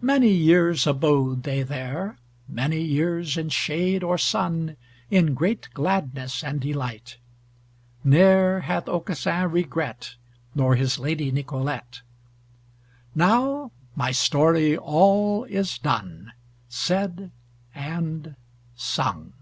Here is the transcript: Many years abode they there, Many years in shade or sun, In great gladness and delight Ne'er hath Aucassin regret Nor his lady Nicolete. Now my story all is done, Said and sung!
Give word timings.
Many 0.00 0.30
years 0.30 0.88
abode 0.88 1.44
they 1.44 1.62
there, 1.62 2.18
Many 2.48 2.80
years 2.80 3.36
in 3.36 3.48
shade 3.48 4.02
or 4.02 4.18
sun, 4.18 4.76
In 5.08 5.34
great 5.34 5.68
gladness 5.72 6.42
and 6.42 6.58
delight 6.60 7.18
Ne'er 8.02 8.62
hath 8.62 8.88
Aucassin 8.88 9.48
regret 9.52 10.16
Nor 10.56 10.74
his 10.74 10.98
lady 10.98 11.30
Nicolete. 11.30 12.02
Now 13.14 13.70
my 13.94 14.10
story 14.10 14.76
all 14.76 15.44
is 15.44 15.78
done, 15.78 16.32
Said 16.68 17.30
and 17.72 18.34
sung! 18.74 19.32